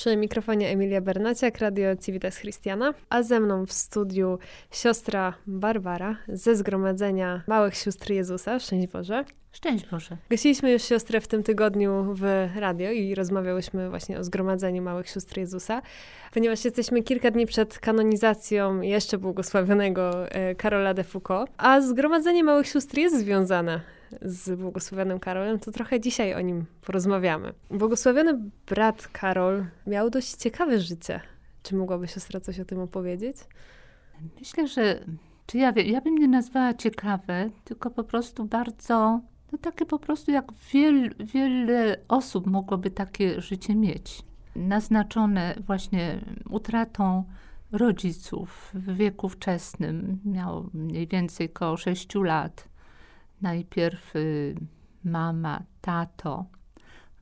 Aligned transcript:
Przy 0.00 0.16
mikrofonie 0.16 0.68
Emilia 0.68 1.00
Bernaciak, 1.00 1.58
Radio 1.58 1.96
Civitas 1.96 2.38
Christiana, 2.38 2.94
a 3.10 3.22
ze 3.22 3.40
mną 3.40 3.66
w 3.66 3.72
studiu 3.72 4.38
siostra 4.70 5.34
Barbara 5.46 6.16
ze 6.28 6.56
Zgromadzenia 6.56 7.42
Małych 7.46 7.76
Sióstr 7.76 8.10
Jezusa. 8.10 8.58
Szczęść 8.58 8.88
Boże. 8.88 9.24
Szczęść 9.52 9.86
Boże. 9.86 10.16
Gościliśmy 10.30 10.72
już 10.72 10.82
siostrę 10.82 11.20
w 11.20 11.28
tym 11.28 11.42
tygodniu 11.42 12.14
w 12.14 12.48
radio 12.56 12.90
i 12.90 13.14
rozmawiałyśmy 13.14 13.90
właśnie 13.90 14.18
o 14.18 14.24
Zgromadzeniu 14.24 14.82
Małych 14.82 15.08
Sióstr 15.08 15.38
Jezusa, 15.38 15.82
ponieważ 16.34 16.64
jesteśmy 16.64 17.02
kilka 17.02 17.30
dni 17.30 17.46
przed 17.46 17.78
kanonizacją 17.78 18.80
jeszcze 18.80 19.18
błogosławionego 19.18 20.28
e, 20.28 20.54
Karola 20.54 20.94
de 20.94 21.04
Foucault, 21.04 21.50
a 21.56 21.80
Zgromadzenie 21.80 22.44
Małych 22.44 22.66
Sióstr 22.66 22.98
jest 22.98 23.18
związane 23.18 23.80
z 24.22 24.60
błogosławionym 24.60 25.20
Karolem, 25.20 25.58
to 25.58 25.72
trochę 25.72 26.00
dzisiaj 26.00 26.34
o 26.34 26.40
nim 26.40 26.64
porozmawiamy. 26.80 27.52
Błogosławiony 27.70 28.40
brat 28.66 29.08
Karol 29.08 29.66
miał 29.86 30.10
dość 30.10 30.34
ciekawe 30.34 30.80
życie. 30.80 31.20
Czy 31.62 31.76
mogłaby 31.76 32.08
siostra 32.08 32.40
coś 32.40 32.60
o 32.60 32.64
tym 32.64 32.80
opowiedzieć? 32.80 33.36
Myślę, 34.38 34.68
że 34.68 35.04
czy 35.46 35.58
ja, 35.58 35.72
ja 35.86 36.00
bym 36.00 36.18
nie 36.18 36.28
nazwała 36.28 36.74
ciekawe, 36.74 37.50
tylko 37.64 37.90
po 37.90 38.04
prostu 38.04 38.44
bardzo, 38.44 39.20
no 39.52 39.58
takie 39.58 39.86
po 39.86 39.98
prostu 39.98 40.30
jak 40.30 40.52
wiel, 40.72 41.14
wiele 41.18 41.96
osób 42.08 42.46
mogłoby 42.46 42.90
takie 42.90 43.40
życie 43.40 43.74
mieć. 43.74 44.22
Naznaczone 44.56 45.54
właśnie 45.66 46.20
utratą 46.50 47.24
rodziców 47.72 48.70
w 48.74 48.96
wieku 48.96 49.28
wczesnym. 49.28 50.18
Miał 50.24 50.70
mniej 50.74 51.06
więcej 51.06 51.50
około 51.50 51.76
6 51.76 52.14
lat 52.14 52.68
najpierw 53.42 54.16
y, 54.16 54.54
mama, 55.04 55.62
tato. 55.80 56.44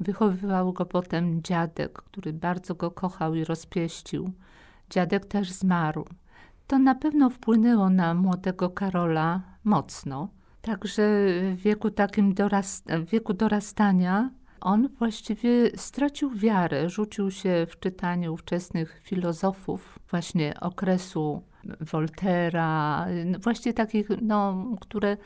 Wychowywał 0.00 0.72
go 0.72 0.86
potem 0.86 1.42
dziadek, 1.42 1.92
który 1.92 2.32
bardzo 2.32 2.74
go 2.74 2.90
kochał 2.90 3.34
i 3.34 3.44
rozpieścił. 3.44 4.32
Dziadek 4.90 5.26
też 5.26 5.52
zmarł. 5.52 6.04
To 6.66 6.78
na 6.78 6.94
pewno 6.94 7.30
wpłynęło 7.30 7.90
na 7.90 8.14
młodego 8.14 8.70
Karola 8.70 9.42
mocno. 9.64 10.28
Także 10.62 11.02
w 11.56 11.56
wieku 11.56 11.90
takim 11.90 12.34
dorast 12.34 12.92
w 12.92 13.10
wieku 13.10 13.34
dorastania 13.34 14.30
on 14.60 14.88
właściwie 14.88 15.70
stracił 15.76 16.30
wiarę, 16.30 16.90
rzucił 16.90 17.30
się 17.30 17.66
w 17.70 17.80
czytanie 17.80 18.32
ówczesnych 18.32 19.00
filozofów 19.04 19.98
właśnie 20.10 20.60
okresu 20.60 21.42
Voltera, 21.80 23.06
właśnie 23.42 23.72
takich, 23.72 24.08
no, 24.22 24.66
które 24.80 25.16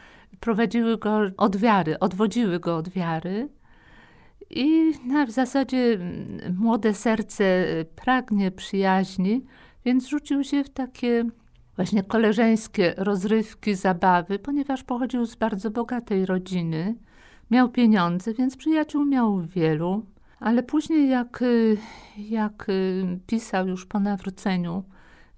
prowadziły 0.40 0.98
go 0.98 1.20
od 1.36 1.56
wiary, 1.56 1.98
odwodziły 1.98 2.60
go 2.60 2.76
od 2.76 2.88
wiary. 2.88 3.48
I 4.50 4.92
w 5.26 5.30
zasadzie 5.30 5.98
młode 6.58 6.94
serce 6.94 7.64
pragnie 7.96 8.50
przyjaźni, 8.50 9.44
więc 9.84 10.08
rzucił 10.08 10.44
się 10.44 10.64
w 10.64 10.70
takie 10.70 11.24
właśnie 11.76 12.02
koleżeńskie 12.02 12.94
rozrywki, 12.96 13.74
zabawy, 13.74 14.38
ponieważ 14.38 14.82
pochodził 14.82 15.26
z 15.26 15.34
bardzo 15.34 15.70
bogatej 15.70 16.26
rodziny. 16.26 16.94
Miał 17.50 17.68
pieniądze, 17.68 18.34
więc 18.34 18.56
przyjaciół 18.56 19.04
miał 19.04 19.40
wielu, 19.40 20.06
ale 20.40 20.62
później, 20.62 21.08
jak, 21.08 21.44
jak 22.18 22.66
pisał 23.26 23.68
już 23.68 23.86
po 23.86 24.00
nawróceniu, 24.00 24.84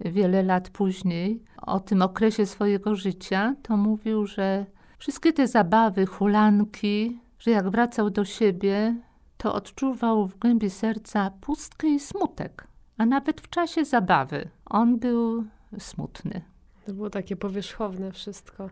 wiele 0.00 0.42
lat 0.42 0.70
później, 0.70 1.42
o 1.62 1.80
tym 1.80 2.02
okresie 2.02 2.46
swojego 2.46 2.94
życia, 2.94 3.54
to 3.62 3.76
mówił, 3.76 4.26
że 4.26 4.66
wszystkie 4.98 5.32
te 5.32 5.48
zabawy, 5.48 6.06
hulanki, 6.06 7.20
że 7.38 7.50
jak 7.50 7.70
wracał 7.70 8.10
do 8.10 8.24
siebie, 8.24 8.96
to 9.36 9.54
odczuwał 9.54 10.26
w 10.26 10.38
głębi 10.38 10.70
serca 10.70 11.30
pustkę 11.40 11.88
i 11.88 12.00
smutek. 12.00 12.66
A 12.98 13.06
nawet 13.06 13.40
w 13.40 13.48
czasie 13.48 13.84
zabawy 13.84 14.48
on 14.66 14.98
był 14.98 15.44
smutny. 15.78 16.42
To 16.86 16.92
było 16.92 17.10
takie 17.10 17.36
powierzchowne 17.36 18.12
wszystko. 18.12 18.70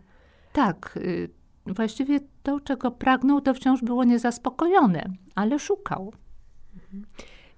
Tak. 0.53 0.93
Y, 0.97 1.29
właściwie 1.65 2.19
to, 2.43 2.59
czego 2.59 2.91
pragnął, 2.91 3.41
to 3.41 3.53
wciąż 3.53 3.81
było 3.81 4.03
niezaspokojone, 4.03 5.03
ale 5.35 5.59
szukał. 5.59 6.13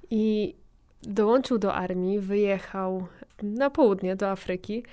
I 0.10 0.56
dołączył 1.02 1.58
do 1.58 1.74
armii, 1.74 2.20
wyjechał 2.20 3.08
na 3.44 3.70
południe 3.70 4.16
do 4.16 4.30
Afryki 4.30 4.84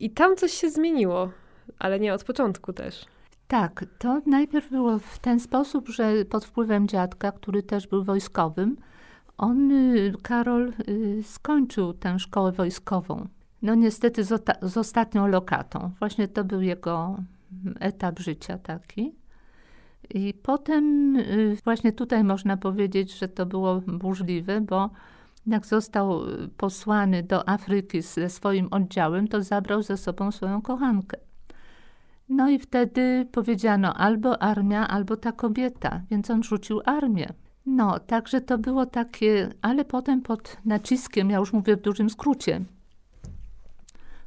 i 0.00 0.10
tam 0.10 0.36
coś 0.36 0.52
się 0.52 0.70
zmieniło, 0.70 1.30
ale 1.78 2.00
nie 2.00 2.14
od 2.14 2.24
początku 2.24 2.72
też. 2.72 3.04
Tak, 3.48 3.84
to 3.98 4.20
najpierw 4.26 4.70
było 4.70 4.98
w 4.98 5.18
ten 5.18 5.40
sposób, 5.40 5.88
że 5.88 6.24
pod 6.24 6.44
wpływem 6.44 6.88
dziadka, 6.88 7.32
który 7.32 7.62
też 7.62 7.86
był 7.86 8.04
wojskowym, 8.04 8.76
on, 9.38 9.72
y, 9.72 10.14
Karol, 10.22 10.72
y, 10.88 11.22
skończył 11.22 11.92
tę 11.92 12.18
szkołę 12.18 12.52
wojskową. 12.52 13.28
No 13.62 13.74
niestety 13.74 14.24
z, 14.24 14.44
z 14.62 14.76
ostatnią 14.76 15.26
lokatą. 15.26 15.90
Właśnie 15.98 16.28
to 16.28 16.44
był 16.44 16.60
jego 16.60 17.16
etap 17.80 18.18
życia 18.18 18.58
taki. 18.58 19.14
I 20.10 20.34
potem 20.34 21.16
y, 21.16 21.56
właśnie 21.64 21.92
tutaj 21.92 22.24
można 22.24 22.56
powiedzieć, 22.56 23.18
że 23.18 23.28
to 23.28 23.46
było 23.46 23.80
burzliwe, 23.80 24.60
bo 24.60 24.90
jak 25.46 25.66
został 25.66 26.24
y, 26.24 26.48
posłany 26.48 27.22
do 27.22 27.48
Afryki 27.48 28.02
ze 28.02 28.30
swoim 28.30 28.68
oddziałem, 28.70 29.28
to 29.28 29.42
zabrał 29.42 29.82
ze 29.82 29.96
sobą 29.96 30.30
swoją 30.30 30.62
kochankę. 30.62 31.16
No 32.28 32.50
i 32.50 32.58
wtedy 32.58 33.28
powiedziano 33.32 33.94
albo 33.94 34.42
armia, 34.42 34.88
albo 34.88 35.16
ta 35.16 35.32
kobieta, 35.32 36.02
więc 36.10 36.30
on 36.30 36.42
rzucił 36.42 36.80
armię. 36.84 37.32
No, 37.66 37.98
także 37.98 38.40
to 38.40 38.58
było 38.58 38.86
takie, 38.86 39.48
ale 39.62 39.84
potem 39.84 40.22
pod 40.22 40.56
naciskiem, 40.64 41.30
ja 41.30 41.38
już 41.38 41.52
mówię 41.52 41.76
w 41.76 41.82
dużym 41.82 42.10
skrócie, 42.10 42.64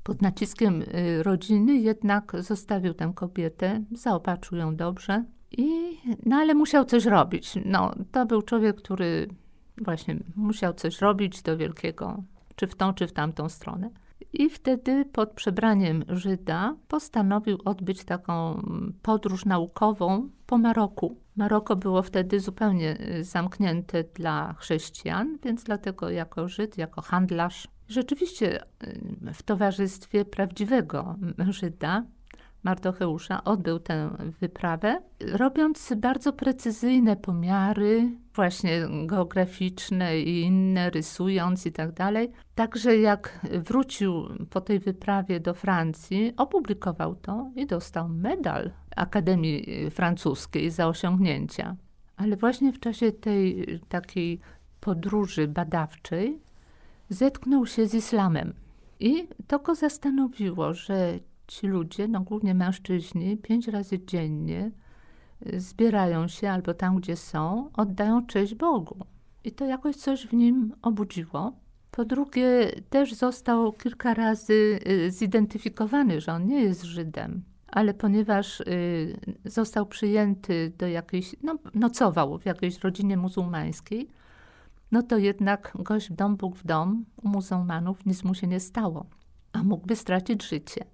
pod 0.03 0.21
naciskiem 0.21 0.81
y, 0.81 1.23
rodziny 1.23 1.77
jednak 1.77 2.31
zostawił 2.39 2.93
tę 2.93 3.11
kobietę, 3.15 3.83
zaopatrzył 3.91 4.57
ją 4.57 4.75
dobrze 4.75 5.23
i, 5.51 5.97
no 6.25 6.35
ale 6.35 6.53
musiał 6.53 6.85
coś 6.85 7.05
robić. 7.05 7.53
No, 7.65 7.93
to 8.11 8.25
był 8.25 8.41
człowiek, 8.41 8.75
który 8.75 9.27
właśnie 9.81 10.15
musiał 10.35 10.73
coś 10.73 11.01
robić 11.01 11.41
do 11.41 11.57
wielkiego, 11.57 12.23
czy 12.55 12.67
w 12.67 12.75
tą, 12.75 12.93
czy 12.93 13.07
w 13.07 13.13
tamtą 13.13 13.49
stronę. 13.49 13.89
I 14.33 14.49
wtedy 14.49 15.05
pod 15.05 15.31
przebraniem 15.31 16.03
Żyda 16.09 16.75
postanowił 16.87 17.57
odbyć 17.65 18.03
taką 18.03 18.61
podróż 19.01 19.45
naukową 19.45 20.29
po 20.45 20.57
Maroku. 20.57 21.17
Maroko 21.35 21.75
było 21.75 22.03
wtedy 22.03 22.39
zupełnie 22.39 22.97
y, 23.01 23.23
zamknięte 23.23 24.03
dla 24.03 24.53
chrześcijan, 24.53 25.37
więc 25.43 25.63
dlatego 25.63 26.09
jako 26.09 26.47
Żyd, 26.47 26.77
jako 26.77 27.01
handlarz, 27.01 27.67
rzeczywiście 27.87 28.63
y, 28.63 29.33
w 29.33 29.43
towarzystwie 29.43 30.25
prawdziwego 30.25 31.15
Żyda 31.49 32.05
Mardocheusza 32.63 33.43
odbył 33.43 33.79
tę 33.79 34.09
wyprawę, 34.41 35.01
robiąc 35.19 35.93
bardzo 35.97 36.33
precyzyjne 36.33 37.15
pomiary, 37.15 38.11
właśnie 38.35 38.87
geograficzne 39.05 40.19
i 40.19 40.41
inne, 40.41 40.89
rysując 40.89 41.65
i 41.65 41.71
tak 41.71 41.91
dalej. 41.91 42.31
Także 42.55 42.97
jak 42.97 43.39
wrócił 43.65 44.27
po 44.49 44.61
tej 44.61 44.79
wyprawie 44.79 45.39
do 45.39 45.53
Francji, 45.53 46.33
opublikował 46.37 47.15
to 47.15 47.51
i 47.55 47.65
dostał 47.65 48.09
medal 48.09 48.71
Akademii 48.95 49.89
Francuskiej 49.89 50.69
za 50.69 50.87
osiągnięcia. 50.87 51.75
Ale 52.17 52.37
właśnie 52.37 52.73
w 52.73 52.79
czasie 52.79 53.11
tej 53.11 53.65
takiej 53.89 54.39
podróży 54.79 55.47
badawczej 55.47 56.39
zetknął 57.09 57.65
się 57.65 57.87
z 57.87 57.93
islamem. 57.93 58.53
I 58.99 59.27
to 59.47 59.59
go 59.59 59.75
zastanowiło, 59.75 60.73
że 60.73 61.19
ci 61.49 61.67
ludzie, 61.67 62.07
no 62.07 62.21
głównie 62.21 62.53
mężczyźni, 62.53 63.37
pięć 63.37 63.67
razy 63.67 63.99
dziennie 64.05 64.71
y, 65.45 65.59
zbierają 65.59 66.27
się 66.27 66.49
albo 66.49 66.73
tam, 66.73 66.95
gdzie 66.95 67.15
są, 67.15 67.69
oddają 67.73 68.25
cześć 68.25 68.55
Bogu. 68.55 68.97
I 69.43 69.51
to 69.51 69.65
jakoś 69.65 69.95
coś 69.95 70.27
w 70.27 70.33
nim 70.33 70.73
obudziło. 70.81 71.53
Po 71.91 72.05
drugie, 72.05 72.71
też 72.89 73.13
został 73.13 73.73
kilka 73.73 74.13
razy 74.13 74.79
y, 74.87 75.11
zidentyfikowany, 75.11 76.21
że 76.21 76.33
on 76.33 76.45
nie 76.45 76.61
jest 76.61 76.83
Żydem, 76.83 77.43
ale 77.67 77.93
ponieważ 77.93 78.59
y, 78.59 79.19
został 79.45 79.85
przyjęty 79.85 80.73
do 80.77 80.87
jakiejś, 80.87 81.35
no, 81.41 81.57
nocował 81.73 82.37
w 82.37 82.45
jakiejś 82.45 82.79
rodzinie 82.79 83.17
muzułmańskiej, 83.17 84.09
no 84.91 85.03
to 85.03 85.17
jednak 85.17 85.71
gość 85.79 86.09
w 86.09 86.15
dom, 86.15 86.37
Bóg 86.37 86.55
w 86.55 86.65
dom, 86.65 87.05
u 87.23 87.29
muzułmanów 87.29 88.05
nic 88.05 88.23
mu 88.23 88.33
się 88.35 88.47
nie 88.47 88.59
stało, 88.59 89.05
a 89.53 89.63
mógłby 89.63 89.95
stracić 89.95 90.49
życie. 90.49 90.85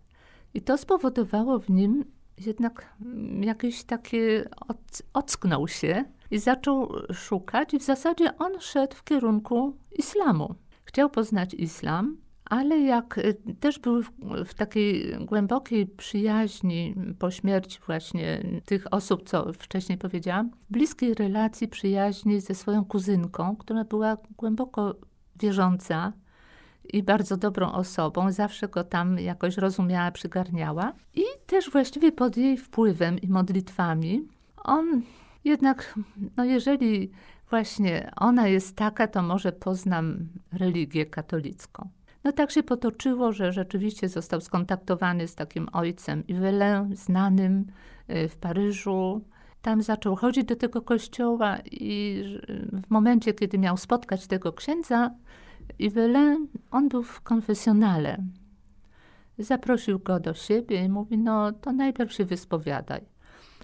I 0.56 0.62
to 0.62 0.78
spowodowało 0.78 1.60
w 1.60 1.70
nim 1.70 2.06
jednak 2.46 2.96
jakieś 3.42 3.84
takie, 3.84 4.50
od, 4.68 5.02
ocknął 5.14 5.68
się 5.68 6.04
i 6.32 6.40
zaczął 6.40 6.92
szukać 7.14 7.74
i 7.74 7.80
w 7.80 7.84
zasadzie 7.84 8.38
on 8.38 8.60
szedł 8.60 8.96
w 8.96 9.04
kierunku 9.04 9.78
islamu. 9.92 10.56
Chciał 10.86 11.10
poznać 11.10 11.54
islam, 11.54 12.18
ale 12.46 12.80
jak 12.80 13.18
y, 13.18 13.36
też 13.60 13.80
był 13.80 14.04
w, 14.04 14.12
w, 14.46 14.54
takiej 14.54 15.18
głębokiej 15.26 15.88
przyjaźni 15.88 16.96
po 17.20 17.32
śmierci 17.32 17.80
właśnie 17.86 18.44
tych 18.66 18.94
osób, 18.94 19.30
co 19.30 19.54
wcześniej 19.54 19.98
powiedziałam, 19.98 20.52
bliskiej 20.70 21.14
relacji 21.14 21.68
przyjaźni 21.68 22.42
ze 22.42 22.56
swoją 22.56 22.86
kuzynką, 22.86 23.56
która 23.56 23.84
była 23.84 24.18
głęboko 24.38 24.96
wierząca 25.40 26.14
i 26.94 27.04
bardzo 27.04 27.38
dobrą 27.38 27.72
osobą, 27.72 28.32
zawsze 28.32 28.68
go 28.68 28.84
tam 28.84 29.20
jakoś 29.20 29.58
rozumiała, 29.58 30.12
przygarniała. 30.12 30.94
I 31.16 31.24
też 31.46 31.72
właściwie 31.72 32.12
pod 32.12 32.38
jej 32.38 32.58
wpływem 32.58 33.20
i 33.20 33.28
modlitwami 33.28 34.28
on 34.64 35.02
jednak, 35.44 36.00
no 36.38 36.46
jeżeli 36.46 37.12
właśnie 37.50 38.12
ona 38.16 38.48
jest 38.48 38.76
taka, 38.76 39.08
to 39.08 39.22
może 39.22 39.52
poznam 39.52 40.28
religię 40.54 41.06
katolicką. 41.06 41.90
No 42.24 42.32
tak 42.32 42.52
się 42.52 42.64
potoczyło, 42.64 43.32
że 43.32 43.54
rzeczywiście 43.54 44.10
został 44.10 44.42
skontaktowany 44.42 45.28
z 45.28 45.36
takim 45.36 45.68
ojcem 45.74 46.24
Yvelin, 46.28 46.96
znanym 46.96 47.66
y, 48.10 48.30
w 48.30 48.38
Paryżu. 48.38 49.22
Tam 49.62 49.82
zaczął 49.82 50.16
chodzić 50.16 50.46
do 50.46 50.56
tego 50.56 50.82
kościoła 50.82 51.58
i 51.72 52.24
w 52.88 52.90
momencie, 52.90 53.34
kiedy 53.34 53.58
miał 53.58 53.78
spotkać 53.78 54.28
tego 54.28 54.54
księdza, 54.54 55.12
Yvelin, 55.80 56.48
on 56.72 56.90
był 56.90 57.04
w 57.04 57.22
konfesjonale. 57.22 58.18
Zaprosił 59.38 60.00
go 60.00 60.20
do 60.20 60.34
siebie 60.34 60.84
i 60.84 60.90
mówi, 60.90 61.18
no 61.18 61.52
to 61.52 61.72
najpierw 61.72 62.14
się 62.14 62.26
wyspowiadaj. 62.26 63.06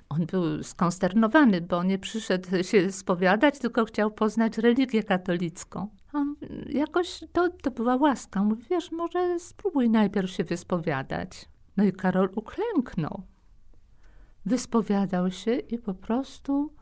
On 0.10 0.26
był 0.26 0.64
skonsternowany, 0.64 1.62
bo 1.62 1.84
nie 1.84 2.00
przyszedł 2.00 2.64
się 2.64 2.92
spowiadać, 2.92 3.60
tylko 3.60 3.86
chciał 3.86 4.12
poznać 4.12 4.58
religię 4.58 5.04
katolicką. 5.04 5.88
On 6.14 6.36
jakoś 6.70 7.24
to, 7.34 7.50
to 7.50 7.72
była 7.72 7.96
łaska. 7.96 8.44
Mówi, 8.44 8.64
wiesz, 8.70 8.92
może 8.92 9.40
spróbuj 9.40 9.90
najpierw 9.90 10.32
się 10.32 10.44
wyspowiadać. 10.44 11.50
No 11.78 11.84
i 11.84 11.92
Karol 11.92 12.30
uklęknął. 12.36 13.24
Wyspowiadał 14.46 15.32
się 15.32 15.56
i 15.56 15.78
po 15.78 15.94
prostu 15.94 16.74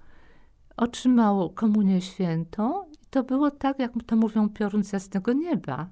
otrzymał 0.77 1.49
komunię 1.49 2.01
świętą. 2.01 2.88
To 3.09 3.23
było 3.23 3.51
tak, 3.51 3.79
jak 3.79 3.91
to 4.05 4.15
mówią 4.15 4.49
piorun 4.49 4.83
z 4.83 4.93
jasnego 4.93 5.33
nieba. 5.33 5.89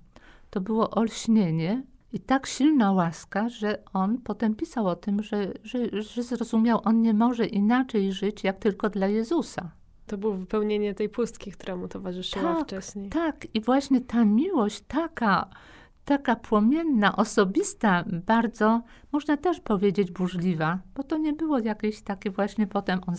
To 0.50 0.62
było 0.62 0.90
olśnienie 0.90 1.84
i 2.14 2.19
tak 2.19 2.48
silna 2.48 2.92
łaska, 2.92 3.50
że 3.50 3.84
on 3.94 4.18
potem 4.18 4.56
pisał 4.56 4.88
o 4.88 4.96
tym, 4.96 5.24
że, 5.24 5.54
że, 5.64 6.02
że 6.02 6.24
zrozumiał, 6.24 6.81
on 6.84 7.02
nie 7.02 7.14
może 7.14 7.46
inaczej 7.46 8.14
żyć, 8.14 8.44
jak 8.44 8.60
tylko 8.60 8.90
dla 8.90 9.08
Jezusa. 9.08 9.72
To 10.08 10.18
było 10.18 10.34
wypełnienie 10.34 10.94
tej 10.94 11.10
pustki, 11.10 11.52
która 11.52 11.75
mu 11.75 11.88
towarzyszyła 11.88 12.56
tak, 12.56 12.64
wcześniej. 12.64 13.10
Tak, 13.10 13.48
i 13.54 13.62
właśnie 13.62 14.02
ta 14.02 14.25
miłość 14.25 14.84
taka, 14.88 15.50
taka 16.07 16.36
płomienna, 16.36 17.15
osobista, 17.15 18.04
bardzo, 18.25 18.81
można 19.12 19.38
też 19.38 19.59
powiedzieć, 19.59 20.12
burzliwa, 20.12 20.80
bo 20.95 21.04
to 21.04 21.18
nie 21.18 21.33
było 21.33 21.59
jakieś 21.59 22.01
takie 22.01 22.31
właśnie 22.31 22.68
potem, 22.68 23.00
on 23.07 23.15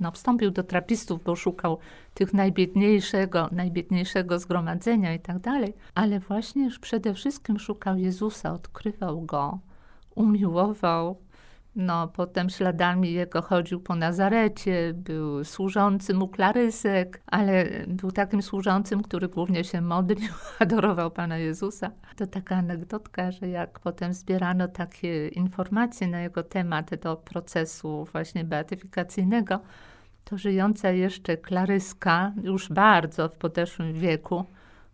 no, 0.00 0.10
wstąpił 0.10 0.50
do 0.50 0.62
trapistów, 0.62 1.22
bo 1.24 1.36
szukał 1.36 1.78
tych 2.14 2.34
najbiedniejszego, 2.34 3.48
najbiedniejszego 3.52 4.38
zgromadzenia 4.38 5.14
i 5.14 5.20
tak 5.20 5.38
dalej, 5.38 5.74
ale 5.94 6.20
właśnie 6.20 6.70
przede 6.80 7.14
wszystkim 7.14 7.58
szukał 7.58 7.96
Jezusa, 7.96 8.52
odkrywał 8.52 9.22
Go, 9.22 9.58
umiłował, 10.14 11.18
no, 11.76 12.08
potem 12.08 12.50
śladami 12.50 13.12
jego 13.12 13.42
chodził 13.42 13.80
po 13.80 13.94
Nazarecie, 13.94 14.92
był 14.94 15.44
służącym 15.44 16.22
u 16.22 16.28
Klarysek, 16.28 17.22
ale 17.26 17.66
był 17.86 18.12
takim 18.12 18.42
służącym, 18.42 19.02
który 19.02 19.28
głównie 19.28 19.64
się 19.64 19.80
modlił, 19.80 20.32
adorował 20.58 21.10
Pana 21.10 21.38
Jezusa. 21.38 21.90
To 22.16 22.26
taka 22.26 22.56
anegdotka, 22.56 23.30
że 23.32 23.48
jak 23.48 23.80
potem 23.80 24.14
zbierano 24.14 24.68
takie 24.68 25.28
informacje 25.28 26.08
na 26.08 26.20
jego 26.20 26.42
temat 26.42 26.94
do 26.94 27.16
procesu 27.16 28.04
właśnie 28.12 28.44
beatyfikacyjnego, 28.44 29.60
to 30.24 30.38
żyjąca 30.38 30.90
jeszcze 30.90 31.36
Klaryska, 31.36 32.32
już 32.42 32.68
bardzo 32.68 33.28
w 33.28 33.36
podeszłym 33.36 33.92
wieku, 33.92 34.44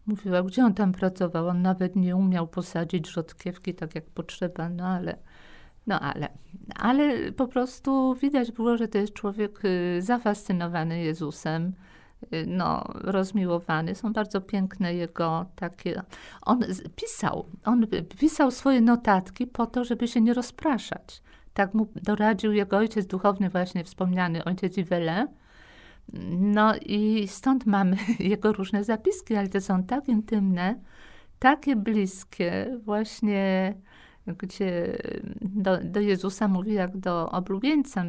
mówiła, 0.07 0.43
gdzie 0.43 0.65
on 0.65 0.75
tam 0.75 0.93
pracował. 0.93 1.49
On 1.49 1.63
nawet 1.63 1.97
nie 1.97 2.17
umiał 2.17 2.47
posadzić 2.47 3.09
rzodkiewki 3.11 3.75
tak 3.75 3.95
jak 3.95 4.05
potrzeba, 4.05 4.69
no 4.69 4.87
ale 4.87 5.17
no 5.87 6.01
ale, 6.01 6.29
ale 6.75 7.33
po 7.33 7.49
prostu 7.49 8.15
widać 8.15 8.53
było, 8.53 8.77
że 8.77 8.89
to 8.89 8.99
jest 8.99 9.13
człowiek 9.13 9.65
y, 9.65 10.03
zafascynowany 10.03 11.03
Jezusem, 11.03 11.73
y, 12.33 12.45
no, 12.47 12.85
rozmiłowany. 12.95 13.95
Są 13.95 14.13
bardzo 14.13 14.41
piękne 14.41 14.95
jego 14.95 15.47
takie. 15.57 16.03
On 16.43 16.61
pisał, 16.97 17.47
on 17.65 17.87
pisał 18.19 18.51
swoje 18.51 18.81
notatki 18.81 19.47
po 19.47 19.67
to, 19.67 19.85
żeby 19.85 20.09
się 20.09 20.21
nie 20.21 20.35
rozpraszać. 20.35 21.23
Tak 21.55 21.75
mu 21.75 21.87
doradził 21.95 22.53
jego 22.53 22.77
ojciec 22.77 23.07
duchowny, 23.07 23.51
właśnie 23.51 23.85
wspomniany 23.85 24.45
ojciec 24.45 24.79
Iwele. 24.79 25.27
No 26.39 26.75
i 26.77 27.29
stąd 27.29 27.67
mamy 27.67 27.97
jego 28.19 28.53
różne 28.53 28.85
zapiski, 28.85 29.37
ale 29.37 29.49
te 29.49 29.61
są 29.61 29.85
tak 29.85 30.09
intymne, 30.09 30.81
takie 31.39 31.77
bliskie, 31.77 32.79
właśnie 32.85 33.75
gdzie 34.27 34.99
do, 35.41 35.79
do 35.85 36.01
Jezusa 36.01 36.49
mówi 36.49 36.73
jak 36.73 36.97
do 36.97 37.31
oblubieńca, 37.31 38.05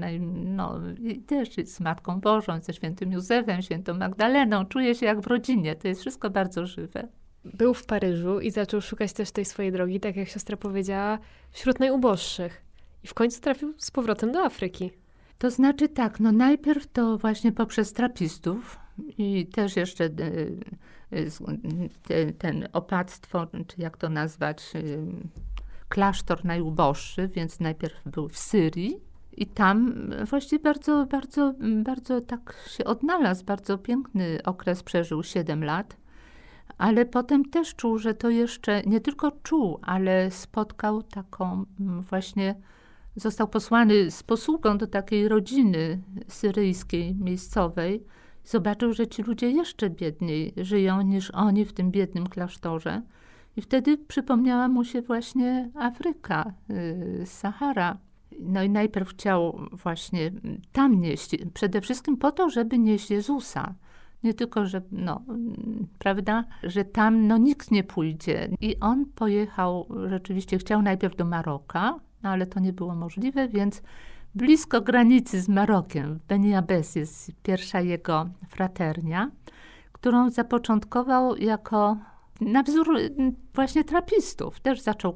no, 0.45 0.80
i 1.04 1.21
też 1.21 1.50
z 1.65 1.80
Matką 1.80 2.19
Bożą, 2.19 2.60
ze 2.62 2.74
świętym 2.74 3.12
Józefem, 3.12 3.62
świętą 3.62 3.94
Magdaleną. 3.94 4.65
Czuje 4.65 4.95
się 4.95 5.06
jak 5.06 5.21
w 5.21 5.27
rodzinie. 5.27 5.75
To 5.75 5.88
jest 5.88 6.01
wszystko 6.01 6.30
bardzo 6.30 6.65
żywe. 6.65 7.07
Był 7.45 7.74
w 7.74 7.86
Paryżu 7.86 8.39
i 8.39 8.51
zaczął 8.51 8.81
szukać 8.81 9.13
też 9.13 9.31
tej 9.31 9.45
swojej 9.45 9.71
drogi, 9.71 10.00
tak 10.00 10.15
jak 10.15 10.27
siostra 10.27 10.57
powiedziała, 10.57 11.19
wśród 11.51 11.80
najuboższych. 11.80 12.63
I 13.04 13.07
w 13.07 13.13
końcu 13.13 13.42
trafił 13.42 13.74
z 13.77 13.92
powrotem 13.92 14.31
do 14.31 14.45
Afryki. 14.45 14.92
To 15.38 15.51
znaczy 15.51 15.89
tak, 15.89 16.19
no 16.19 16.31
najpierw 16.31 16.88
to 16.88 17.18
właśnie 17.18 17.51
poprzez 17.51 17.94
trapistów 17.94 18.80
i 19.18 19.48
też 19.48 19.75
jeszcze 19.75 20.06
e, 20.06 20.09
e, 22.09 22.31
ten 22.31 22.68
opactwo, 22.74 23.48
czy 23.68 23.81
jak 23.81 23.98
to 23.98 24.09
nazwać, 24.09 24.71
klasztor 25.94 26.45
najuboższy, 26.45 27.28
więc 27.28 27.60
najpierw 27.60 28.01
był 28.06 28.30
w 28.30 28.38
Syrii. 28.38 29.00
I 29.38 29.45
tam 29.45 29.94
właściwie 30.30 30.63
bardzo, 30.63 31.06
bardzo, 31.06 31.54
bardzo 31.84 32.22
tak 32.22 32.56
się 32.68 32.86
odnalazł, 32.86 33.45
bardzo 33.45 33.78
piękny 33.78 34.40
okres 34.44 34.84
przeżył 34.84 35.24
7 35.24 35.63
lat, 35.63 35.98
ale 36.78 37.06
potem 37.06 37.45
też 37.45 37.75
czuł, 37.75 37.98
że 37.98 38.13
to 38.13 38.30
jeszcze 38.30 38.84
nie 38.84 39.00
tylko 39.00 39.31
czuł, 39.31 39.80
ale 39.81 40.31
spotkał 40.31 41.04
taką 41.04 41.66
właśnie, 42.10 42.56
został 43.16 43.48
posłany 43.48 44.12
z 44.12 44.24
posługą 44.24 44.78
do 44.78 44.88
takiej 44.88 45.28
rodziny 45.28 46.01
syryjskiej, 46.28 47.16
miejscowej. 47.16 48.04
Zobaczył, 48.44 48.94
że 48.94 49.07
ci 49.07 49.24
ludzie 49.24 49.51
jeszcze 49.51 49.90
biedniej 49.90 50.54
żyją 50.57 51.01
niż 51.01 51.31
oni 51.31 51.66
w 51.66 51.74
tym 51.74 51.92
biednym 51.92 52.28
klasztorze. 52.28 53.01
I 53.57 53.61
wtedy 53.61 53.97
przypomniała 53.97 54.68
mu 54.68 54.83
się 54.83 55.01
właśnie 55.01 55.69
Afryka, 55.75 56.54
y, 56.69 57.23
Sahara. 57.25 57.97
No 58.39 58.63
i 58.63 58.69
najpierw 58.69 59.09
chciał 59.09 59.59
właśnie 59.71 60.31
tam 60.71 60.99
nieść, 60.99 61.31
przede 61.54 61.81
wszystkim 61.81 62.18
po 62.18 62.31
to, 62.31 62.49
żeby 62.49 62.80
nieść 62.80 63.11
Jezusa. 63.11 63.73
Nie 64.23 64.33
tylko, 64.33 64.66
że, 64.66 64.81
no, 64.92 65.21
prawda, 65.99 66.44
że 66.63 66.85
tam 66.85 67.28
no, 67.28 67.37
nikt 67.37 67.71
nie 67.71 67.83
pójdzie. 67.83 68.49
I 68.61 68.80
on 68.80 69.06
pojechał, 69.06 69.87
rzeczywiście 70.07 70.57
chciał 70.57 70.81
najpierw 70.81 71.16
do 71.16 71.25
Maroka, 71.25 71.99
no, 72.23 72.30
ale 72.30 72.45
to 72.45 72.59
nie 72.59 72.73
było 72.73 72.95
możliwe, 72.95 73.47
więc 73.47 73.81
blisko 74.35 74.81
granicy 74.81 75.42
z 75.42 75.49
Marokiem, 75.49 76.16
w 76.16 76.28
Beni 76.28 76.56
Abbes 76.56 76.95
jest 76.95 77.31
pierwsza 77.44 77.81
jego 77.81 78.30
fraternia, 78.49 79.31
którą 79.92 80.30
zapoczątkował 80.30 81.35
jako 81.35 81.97
na 82.42 82.63
wzór 82.63 82.97
y, 82.97 83.33
właśnie 83.54 83.83
trapistów. 83.83 84.59
Też 84.59 84.81
zaczął 84.81 85.16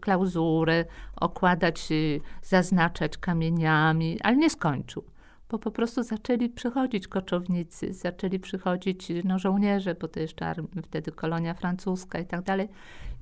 klauzury 0.00 0.84
okładać, 1.16 1.92
y, 1.92 2.20
zaznaczać 2.42 3.18
kamieniami, 3.18 4.20
ale 4.20 4.36
nie 4.36 4.50
skończył. 4.50 5.04
Bo 5.50 5.58
po 5.58 5.70
prostu 5.70 6.02
zaczęli 6.02 6.48
przychodzić 6.48 7.08
koczownicy, 7.08 7.92
zaczęli 7.92 8.38
przychodzić 8.38 9.12
no, 9.24 9.38
żołnierze, 9.38 9.94
bo 9.94 10.08
to 10.08 10.20
jeszcze 10.20 10.54
wtedy 10.82 11.12
kolonia 11.12 11.54
francuska 11.54 12.18
i 12.18 12.26
tak 12.26 12.42
dalej. 12.42 12.68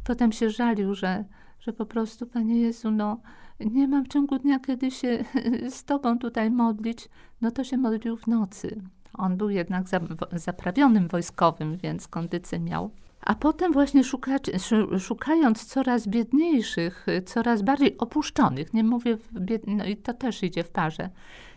Potem 0.05 0.33
się 0.33 0.51
żalił, 0.51 0.95
że, 0.95 1.25
że 1.61 1.73
po 1.73 1.87
prostu, 1.87 2.27
Panie 2.27 2.61
Jezu, 2.61 2.91
no 2.91 3.21
nie 3.61 3.89
mam 3.89 4.05
w 4.05 4.09
ciągu 4.09 4.39
dnia, 4.39 4.61
kiedy 4.61 4.91
się 4.91 5.25
z 5.77 5.85
Tobą 5.85 6.19
tutaj 6.19 6.51
modlić, 6.51 7.09
no 7.41 7.51
to 7.51 7.65
się 7.65 7.77
modlił 7.77 8.17
w 8.17 8.27
nocy. 8.27 8.83
On 9.15 9.37
był 9.37 9.51
jednak 9.51 9.85
zaprawionym 10.33 11.09
wojskowym, 11.09 11.77
więc 11.77 12.09
kondycję 12.09 12.61
miał. 12.61 12.91
A 13.27 13.35
potem 13.35 13.73
właśnie 13.73 14.05
szukać, 14.05 14.51
szukając 14.99 15.65
coraz 15.65 16.09
biedniejszych, 16.09 17.07
coraz 17.27 17.63
bardziej 17.63 17.99
opuszczonych, 17.99 18.75
nie 18.75 18.85
mówię, 18.85 19.19
bied... 19.33 19.63
no 19.67 19.85
i 19.85 19.97
to 19.97 20.15
też 20.15 20.43
idzie 20.43 20.65
w 20.65 20.71
parze, 20.71 21.11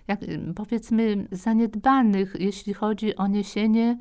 jak, 0.07 0.19
powiedzmy 0.55 1.27
zaniedbanych, 1.31 2.35
jeśli 2.39 2.73
chodzi 2.73 3.15
o 3.15 3.27
niesienie, 3.27 3.97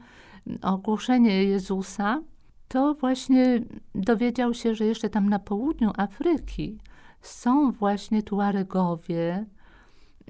ogłoszenie 0.63 1.45
Jezusa, 1.45 2.23
to 2.69 2.95
właśnie 2.95 3.61
dowiedział 3.95 4.55
się, 4.55 4.75
że 4.75 4.85
jeszcze 4.85 5.11
tam 5.11 5.29
na 5.29 5.39
południu 5.39 5.91
Afryki 5.97 6.79
są 7.21 7.73
właśnie 7.73 8.23
Tuaregowie, 8.23 9.47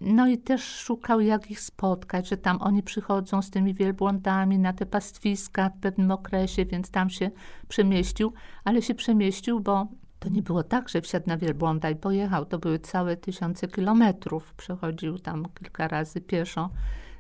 no 0.01 0.29
i 0.29 0.39
też 0.39 0.65
szukał, 0.65 1.21
jak 1.21 1.51
ich 1.51 1.61
spotkać, 1.61 2.29
że 2.29 2.37
tam 2.37 2.63
oni 2.63 2.83
przychodzą 2.83 3.43
z 3.43 3.51
tymi 3.51 3.75
wielbłądami 3.75 4.59
na 4.59 4.73
te 4.73 4.87
pastwiska 4.87 5.69
w 5.69 5.81
pewnym 5.81 6.11
okresie, 6.11 6.65
więc 6.65 6.91
tam 6.91 7.11
się 7.11 7.31
przemieścił, 7.69 8.33
ale 8.65 8.83
się 8.83 8.95
przemieścił, 8.95 9.61
bo 9.61 9.87
to 10.19 10.29
nie 10.29 10.43
było 10.43 10.63
tak, 10.63 10.89
że 10.89 11.01
wsiadł 11.01 11.29
na 11.29 11.37
wielbłąda 11.37 11.91
i 11.91 11.97
pojechał. 11.97 12.45
To 12.45 12.59
były 12.59 12.79
całe 12.79 13.17
tysiące 13.17 13.69
kilometrów. 13.69 14.55
Przechodził 14.55 15.19
tam 15.19 15.47
kilka 15.55 15.89
razy 15.89 16.21
pieszo 16.21 16.71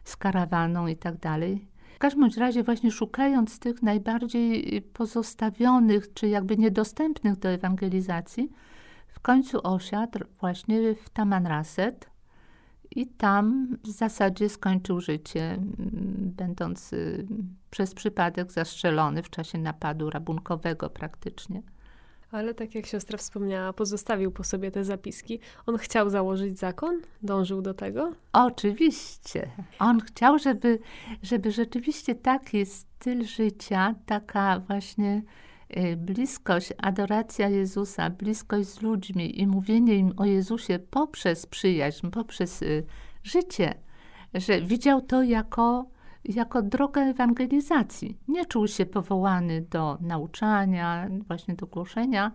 z 0.04 0.16
karawaną 0.16 0.87
i 0.87 0.97
tak 0.97 1.16
dalej. 1.16 1.69
W 1.95 1.99
każdym 1.99 2.31
razie 2.38 2.62
właśnie 2.62 2.90
szukając 2.90 3.59
tych 3.59 3.83
najbardziej 3.83 4.83
pozostawionych, 4.83 6.12
czy 6.12 6.28
jakby 6.28 6.57
niedostępnych 6.57 7.38
do 7.38 7.49
ewangelizacji, 7.49 8.50
w 9.09 9.21
końcu 9.21 9.61
osiadł 9.62 10.19
właśnie 10.40 10.95
w 10.95 11.11
Tamanrasset, 11.11 12.13
i 12.95 13.07
tam 13.07 13.77
w 13.85 13.89
zasadzie 13.89 14.49
skończył 14.49 15.01
życie, 15.01 15.59
będąc 16.37 16.93
y, 16.93 17.27
przez 17.71 17.95
przypadek 17.95 18.53
zastrzelony 18.53 19.23
w 19.23 19.31
czasie 19.31 19.59
napadu 19.59 20.11
rabunkowego 20.11 20.91
praktycznie. 20.91 21.63
Ale 22.31 22.55
tak 22.55 22.75
jak 22.75 22.87
siostra 22.87 23.19
wspomniała, 23.19 23.73
pozostawił 23.73 24.31
po 24.33 24.45
sobie 24.45 24.71
te 24.71 24.85
zapiski. 24.85 25.41
On 25.67 25.79
chciał 25.79 26.11
założyć 26.11 26.59
zakon? 26.59 27.01
Dążył 27.23 27.63
do 27.63 27.75
tego? 27.75 28.13
Oczywiście. 28.33 29.51
On 29.79 30.01
chciał, 30.01 30.39
żeby, 30.39 30.79
żeby 31.23 31.53
rzeczywiście 31.53 32.15
taki 32.15 32.67
styl 32.67 33.25
życia, 33.25 33.95
taka 34.07 34.61
właśnie 34.61 35.23
bliskość, 35.97 36.73
adoracja 36.78 37.49
Jezusa, 37.49 38.11
bliskość 38.11 38.69
z 38.69 38.83
ludźmi 38.83 39.40
i 39.40 39.47
mówienie 39.47 39.95
im 39.95 40.12
o 40.16 40.25
Jezusie 40.25 40.78
poprzez 40.78 41.47
przyjaźń, 41.47 42.11
poprzez 42.11 42.62
y, 42.62 42.85
życie, 43.23 43.75
że 44.35 44.61
widział 44.61 45.00
to 45.00 45.23
jako, 45.23 45.87
jako 46.25 46.62
drogę 46.62 47.00
ewangelizacji. 47.00 48.19
Nie 48.28 48.47
czuł 48.47 48.69
się 48.69 48.87
powołany 48.87 49.61
do 49.71 49.99
nauczania, 50.00 51.09
właśnie 51.28 51.54
do 51.54 51.66
głoszenia, 51.66 52.33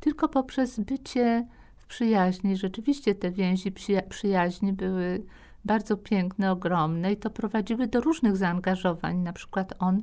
tylko 0.00 0.28
poprzez 0.28 0.80
bycie 0.80 1.46
w 1.76 1.86
przyjaźni. 1.86 2.56
Rzeczywiście 2.56 3.14
te 3.14 3.30
więzi 3.30 3.72
przyjaźni 4.08 4.72
były 4.72 5.24
bardzo 5.64 5.96
piękne, 5.96 6.52
ogromne 6.52 7.12
i 7.12 7.16
to 7.16 7.30
prowadziły 7.30 7.86
do 7.86 8.00
różnych 8.00 8.36
zaangażowań. 8.36 9.18
Na 9.18 9.32
przykład 9.32 9.74
on 9.78 10.02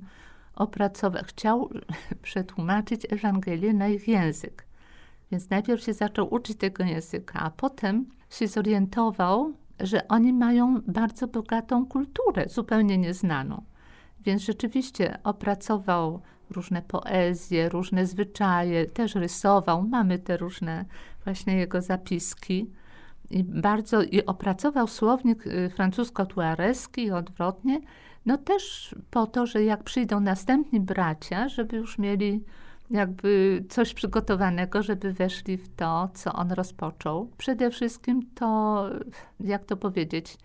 opracował, 0.58 1.24
chciał 1.26 1.70
przetłumaczyć 2.22 3.08
Ewangelię 3.10 3.74
na 3.74 3.88
ich 3.88 4.08
język. 4.08 4.68
Więc 5.32 5.50
najpierw 5.50 5.84
się 5.84 5.94
zaczął 5.94 6.34
uczyć 6.34 6.58
tego 6.58 6.84
języka, 6.84 7.40
a 7.40 7.52
potem 7.52 8.06
się 8.30 8.48
zorientował, 8.48 9.54
że 9.80 10.08
oni 10.08 10.34
mają 10.34 10.82
bardzo 10.88 11.28
bogatą 11.28 11.86
kulturę, 11.86 12.46
zupełnie 12.50 12.98
nieznaną. 12.98 13.64
Więc 14.26 14.42
rzeczywiście 14.42 15.20
opracował 15.24 16.22
różne 16.50 16.82
poezje, 16.82 17.70
różne 17.70 18.06
zwyczaje, 18.06 18.86
też 18.86 19.16
rysował. 19.16 19.88
Mamy 19.88 20.20
te 20.20 20.38
różne 20.38 20.86
właśnie 21.24 21.58
jego 21.58 21.82
zapiski. 21.82 22.72
I 23.30 23.44
bardzo 23.44 24.04
i 24.04 24.26
opracował 24.26 24.88
słownik 24.88 25.48
y, 25.48 25.70
francusko-tuareski 25.70 27.04
i 27.04 27.12
odwrotnie, 27.12 27.82
no 28.28 28.38
też 28.38 28.96
po 29.12 29.28
to, 29.28 29.46
że 29.46 29.64
jak 29.64 29.84
przyjdą 29.84 30.20
następni 30.20 30.80
bracia, 30.80 31.50
żeby 31.50 31.78
już 31.78 31.98
mieli 31.98 32.44
jakby 32.90 33.64
coś 33.70 33.94
przygotowanego, 33.94 34.84
żeby 34.84 35.14
weszli 35.14 35.58
w 35.58 35.76
to, 35.76 36.10
co 36.14 36.34
on 36.34 36.52
rozpoczął. 36.52 37.32
Przede 37.38 37.72
wszystkim 37.72 38.22
to, 38.36 38.84
jak 39.40 39.66
to 39.66 39.78
powiedzieć, 39.78 40.38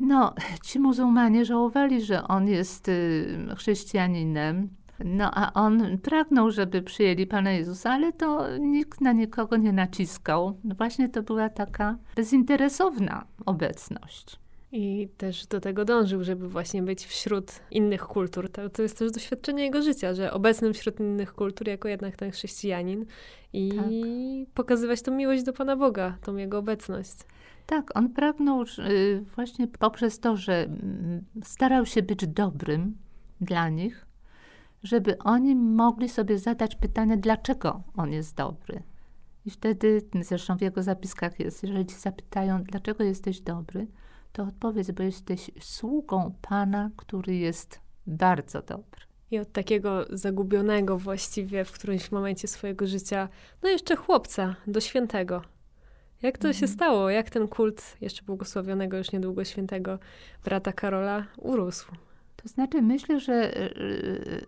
no, 0.00 0.34
ci 0.64 0.80
muzułmanie 0.80 1.44
żałowali, 1.44 2.02
że 2.02 2.28
on 2.28 2.48
jest 2.48 2.88
y, 2.88 3.46
chrześcijaninem, 3.56 4.68
no 5.04 5.30
a 5.34 5.52
on 5.52 5.98
pragnął, 5.98 6.50
żeby 6.50 6.82
przyjęli 6.82 7.26
Pana 7.26 7.50
Jezusa, 7.50 7.90
ale 7.90 8.12
to 8.12 8.58
nikt 8.58 9.00
na 9.00 9.12
nikogo 9.12 9.56
nie 9.56 9.72
naciskał. 9.72 10.58
No 10.64 10.74
właśnie 10.74 11.08
to 11.08 11.22
była 11.22 11.48
taka 11.48 11.96
bezinteresowna 12.16 13.24
obecność. 13.46 14.45
I 14.72 15.08
też 15.16 15.46
do 15.46 15.60
tego 15.60 15.84
dążył, 15.84 16.24
żeby 16.24 16.48
właśnie 16.48 16.82
być 16.82 17.06
wśród 17.06 17.52
innych 17.70 18.02
kultur. 18.02 18.52
To, 18.52 18.70
to 18.70 18.82
jest 18.82 18.98
też 18.98 19.12
doświadczenie 19.12 19.62
jego 19.62 19.82
życia, 19.82 20.14
że 20.14 20.32
obecnym 20.32 20.74
wśród 20.74 21.00
innych 21.00 21.34
kultur 21.34 21.68
jako 21.68 21.88
jednak 21.88 22.16
ten 22.16 22.30
chrześcijanin 22.30 23.06
i 23.52 23.72
tak. 23.76 24.54
pokazywać 24.54 25.02
tą 25.02 25.12
miłość 25.12 25.42
do 25.42 25.52
Pana 25.52 25.76
Boga, 25.76 26.18
tą 26.22 26.36
jego 26.36 26.58
obecność. 26.58 27.14
Tak, 27.66 27.96
on 27.96 28.08
pragnął 28.08 28.62
y, 28.62 29.24
właśnie 29.34 29.68
poprzez 29.68 30.20
to, 30.20 30.36
że 30.36 30.62
mm, 30.64 31.24
starał 31.42 31.86
się 31.86 32.02
być 32.02 32.26
dobrym 32.26 32.96
dla 33.40 33.68
nich, 33.68 34.06
żeby 34.82 35.18
oni 35.18 35.56
mogli 35.56 36.08
sobie 36.08 36.38
zadać 36.38 36.76
pytanie, 36.76 37.16
dlaczego 37.16 37.82
on 37.96 38.12
jest 38.12 38.36
dobry. 38.36 38.82
I 39.46 39.50
wtedy, 39.50 40.02
zresztą 40.22 40.58
w 40.58 40.60
jego 40.60 40.82
zapiskach 40.82 41.40
jest, 41.40 41.62
jeżeli 41.62 41.86
ci 41.86 41.94
zapytają, 41.94 42.62
dlaczego 42.62 43.04
jesteś 43.04 43.40
dobry, 43.40 43.86
to 44.36 44.42
odpowiedz, 44.42 44.90
bo 44.90 45.02
jesteś 45.02 45.50
sługą 45.60 46.34
Pana, 46.42 46.90
który 46.96 47.36
jest 47.36 47.80
bardzo 48.06 48.62
dobry. 48.62 49.00
I 49.30 49.38
od 49.38 49.52
takiego 49.52 50.06
zagubionego 50.10 50.98
właściwie 50.98 51.64
w 51.64 51.72
którymś 51.72 52.10
momencie 52.10 52.48
swojego 52.48 52.86
życia, 52.86 53.28
no 53.62 53.68
jeszcze 53.68 53.96
chłopca, 53.96 54.56
do 54.66 54.80
świętego. 54.80 55.42
Jak 56.22 56.38
to 56.38 56.52
się 56.52 56.66
mhm. 56.66 56.72
stało? 56.72 57.10
Jak 57.10 57.30
ten 57.30 57.48
kult 57.48 57.96
jeszcze 58.00 58.22
błogosławionego, 58.22 58.96
już 58.96 59.12
niedługo 59.12 59.44
świętego 59.44 59.98
brata 60.44 60.72
Karola 60.72 61.26
urósł? 61.36 61.92
To 62.46 62.50
znaczy, 62.50 62.82
myślę, 62.82 63.20
że 63.20 63.34
e, 63.34 63.70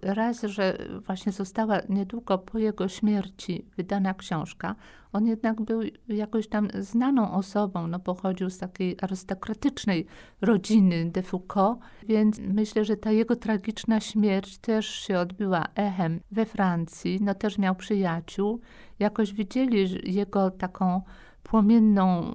e, 0.03 0.15
raz, 0.15 0.43
że 0.43 0.79
właśnie 1.07 1.33
została 1.33 1.79
niedługo 1.89 2.39
po 2.39 2.59
jego 2.59 2.89
śmierci 2.89 3.65
wydana 3.77 4.15
książka, 4.15 4.75
on 5.13 5.27
jednak 5.27 5.63
był 5.63 5.81
jakoś 6.09 6.49
tam 6.49 6.69
znaną 6.79 7.33
osobą, 7.33 7.87
no 7.87 7.99
pochodził 7.99 8.51
z 8.51 8.59
takiej 8.59 8.97
arystokratycznej 9.01 10.07
rodziny 10.41 11.11
de 11.11 11.23
Foucault, 11.23 11.79
więc 12.09 12.41
myślę, 12.41 12.85
że 12.85 12.97
ta 12.97 13.11
jego 13.11 13.37
tragiczna 13.37 14.01
śmierć 14.01 14.59
też 14.59 14.87
się 14.87 15.19
odbyła 15.19 15.65
echem 15.75 16.21
we 16.31 16.47
Francji, 16.47 17.19
no 17.23 17.35
też 17.35 17.59
miał 17.59 17.75
przyjaciół, 17.75 18.61
jakoś 18.99 19.33
widzieli 19.33 20.15
jego 20.15 20.51
taką 20.51 21.03
płomienną 21.51 22.35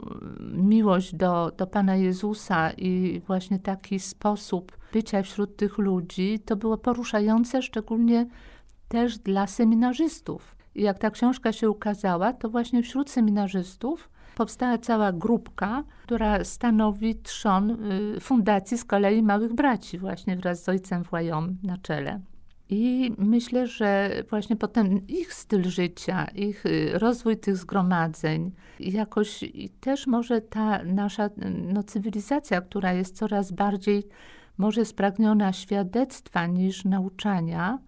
miłość 0.54 1.16
do, 1.16 1.52
do 1.58 1.68
Pana 1.68 1.96
Jezusa 1.96 2.72
i 2.72 3.22
właśnie 3.28 3.60
taki 3.60 4.00
sposób 4.00 4.78
bycia 4.94 5.24
wśród 5.24 5.56
tych 5.56 5.78
ludzi, 5.78 6.40
to 6.46 6.56
było 6.56 6.78
poruszające, 6.78 7.62
szczególnie 7.62 8.26
też 8.88 9.18
dla 9.18 9.48
seminarzystów. 9.48 10.56
I 10.76 10.82
jak 10.82 11.00
ta 11.00 11.12
książka 11.12 11.52
się 11.52 11.70
ukazała, 11.70 12.34
to 12.34 12.50
właśnie 12.50 12.84
wśród 12.84 13.10
seminarzystów 13.10 14.10
powstała 14.36 14.78
cała 14.78 15.12
grupka, 15.12 15.84
która 16.04 16.44
stanowi 16.44 17.16
trzon 17.16 17.92
y, 18.16 18.20
fundacji 18.20 18.78
z 18.78 18.86
kolei 18.86 19.24
Małych 19.24 19.54
Braci, 19.54 19.98
właśnie 19.98 20.36
wraz 20.38 20.64
z 20.64 20.70
ojcem 20.70 21.04
Włają 21.04 21.56
na 21.64 21.78
czele. 21.78 22.20
I 22.74 23.16
myślę, 23.18 23.68
że 23.68 24.10
właśnie 24.30 24.56
potem 24.56 25.08
ich 25.08 25.34
styl 25.34 25.64
życia, 25.64 26.26
ich 26.26 26.66
y, 26.66 26.92
rozwój 26.94 27.38
tych 27.38 27.58
zgromadzeń, 27.58 28.52
jakoś 28.80 29.44
i 29.44 29.70
też 29.70 30.08
może 30.08 30.42
ta 30.42 30.84
nasza 30.84 31.30
no, 31.74 31.84
cywilizacja, 31.84 32.62
która 32.62 32.94
jest 32.94 33.16
coraz 33.16 33.52
bardziej 33.52 34.04
może 34.58 34.86
spragniona 34.86 35.54
świadectwa 35.54 36.48
niż 36.48 36.86
nauczania, 36.86 37.80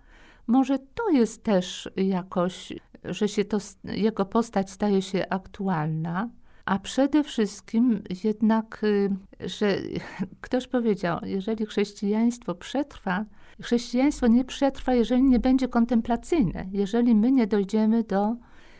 może 0.48 0.80
to 0.80 1.10
jest 1.10 1.44
też 1.44 1.89
jakoś, 1.96 2.74
że 3.04 3.27
się 3.27 3.46
to, 3.46 3.58
jego 3.84 4.25
postać 4.25 4.72
staje 4.72 5.01
się 5.01 5.30
aktualna. 5.30 6.30
A 6.65 6.79
przede 6.79 7.24
wszystkim 7.24 8.01
jednak, 8.24 8.84
y, 8.84 9.10
że 9.39 9.77
ktoś 10.41 10.67
powiedział, 10.67 11.19
jeżeli 11.24 11.65
chrześcijaństwo 11.65 12.55
przetrwa, 12.55 13.25
chrześcijaństwo 13.62 14.27
nie 14.27 14.45
przetrwa, 14.45 14.93
jeżeli 14.93 15.24
nie 15.24 15.39
będzie 15.39 15.67
kontemplacyjne, 15.67 16.65
jeżeli 16.72 17.15
my 17.15 17.31
nie 17.31 17.48
dojdziemy 17.48 18.03
do 18.03 18.36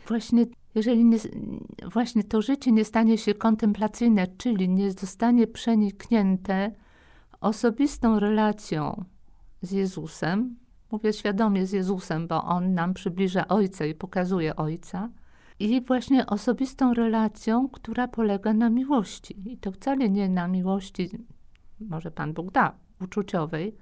właśnie, 0.08 0.46
jeżeli 0.76 1.06
nie, 1.06 1.18
właśnie 1.94 2.24
to 2.24 2.42
życie 2.42 2.72
nie 2.72 2.86
stanie 2.86 3.18
się 3.18 3.34
kontemplacyjne, 3.34 4.28
czyli 4.38 4.70
nie 4.70 4.92
zostanie 4.92 5.48
przeniknięte 5.48 6.72
osobistą 7.42 8.20
relacją 8.20 9.06
z 9.62 9.72
Jezusem, 9.72 10.56
mówię 10.92 11.14
świadomie 11.14 11.66
z 11.66 11.72
Jezusem, 11.72 12.28
bo 12.28 12.44
On 12.44 12.74
nam 12.74 12.94
przybliża 12.94 13.48
Ojca 13.48 13.86
i 13.86 13.96
pokazuje 13.96 14.56
Ojca, 14.56 15.10
i 15.60 15.82
właśnie 15.82 16.26
osobistą 16.26 16.94
relacją, 16.94 17.70
która 17.70 18.08
polega 18.08 18.54
na 18.54 18.70
miłości. 18.70 19.52
I 19.52 19.58
to 19.58 19.72
wcale 19.72 20.10
nie 20.10 20.30
na 20.30 20.48
miłości, 20.48 21.10
może 21.80 22.12
Pan 22.12 22.34
Bóg 22.34 22.52
da, 22.52 22.76
uczuciowej, 23.02 23.76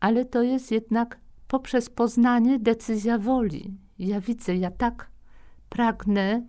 ale 0.00 0.24
to 0.24 0.42
jest 0.42 0.70
jednak 0.70 1.18
poprzez 1.48 1.90
poznanie 1.90 2.58
decyzja 2.58 3.18
woli. 3.18 3.74
Ja 3.98 4.20
widzę, 4.20 4.56
ja 4.56 4.70
tak 4.70 5.10
pragnę, 5.68 6.46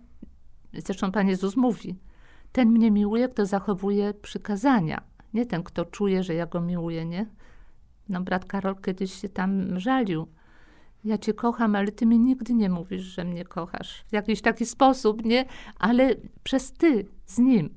zresztą 0.72 1.12
Pan 1.12 1.28
Jezus 1.28 1.56
mówi, 1.56 1.98
ten 2.52 2.68
mnie 2.68 2.90
miłuje, 2.90 3.28
kto 3.28 3.46
zachowuje 3.46 4.14
przykazania. 4.14 5.02
Nie 5.34 5.46
ten, 5.46 5.62
kto 5.62 5.84
czuje, 5.84 6.22
że 6.22 6.34
ja 6.34 6.46
go 6.46 6.60
miłuję, 6.60 7.06
nie? 7.06 7.26
No, 8.08 8.20
brat 8.20 8.44
Karol 8.44 8.76
kiedyś 8.76 9.12
się 9.12 9.28
tam 9.28 9.80
żalił. 9.80 10.26
Ja 11.04 11.18
cię 11.18 11.34
kocham, 11.34 11.76
ale 11.76 11.92
ty 11.92 12.06
mi 12.06 12.18
nigdy 12.18 12.54
nie 12.54 12.70
mówisz, 12.70 13.02
że 13.02 13.24
mnie 13.24 13.44
kochasz. 13.44 14.04
W 14.08 14.12
jakiś 14.12 14.40
taki 14.40 14.66
sposób, 14.66 15.24
nie? 15.24 15.44
Ale 15.78 16.14
przez 16.42 16.72
ty, 16.72 17.06
z 17.26 17.38
nim. 17.38 17.74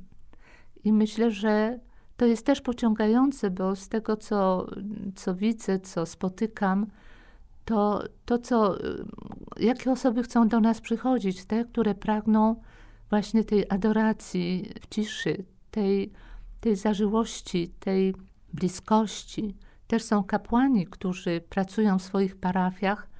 I 0.83 0.93
myślę, 0.93 1.31
że 1.31 1.79
to 2.17 2.25
jest 2.25 2.45
też 2.45 2.61
pociągające, 2.61 3.51
bo 3.51 3.75
z 3.75 3.89
tego, 3.89 4.17
co, 4.17 4.67
co 5.15 5.35
widzę, 5.35 5.79
co 5.79 6.05
spotykam, 6.05 6.87
to, 7.65 8.03
to 8.25 8.37
co, 8.37 8.77
jakie 9.59 9.91
osoby 9.91 10.23
chcą 10.23 10.47
do 10.47 10.59
nas 10.59 10.81
przychodzić, 10.81 11.45
te, 11.45 11.65
które 11.65 11.95
pragną 11.95 12.55
właśnie 13.09 13.43
tej 13.43 13.65
adoracji 13.69 14.69
w 14.81 14.87
ciszy, 14.87 15.43
tej, 15.71 16.11
tej 16.61 16.75
zażyłości, 16.75 17.69
tej 17.79 18.15
bliskości. 18.53 19.55
Też 19.87 20.03
są 20.03 20.23
kapłani, 20.23 20.87
którzy 20.87 21.41
pracują 21.49 21.99
w 21.99 22.03
swoich 22.03 22.35
parafiach, 22.35 23.12